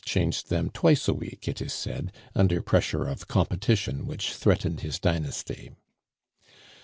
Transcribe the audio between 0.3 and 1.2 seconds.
them twice a